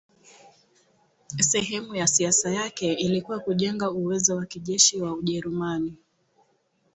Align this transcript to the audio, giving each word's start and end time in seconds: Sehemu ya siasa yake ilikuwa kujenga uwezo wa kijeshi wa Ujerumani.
Sehemu 1.39 1.95
ya 1.95 2.07
siasa 2.07 2.49
yake 2.51 2.93
ilikuwa 2.93 3.39
kujenga 3.39 3.91
uwezo 3.91 4.35
wa 4.35 4.45
kijeshi 4.45 5.01
wa 5.01 5.13
Ujerumani. 5.13 5.93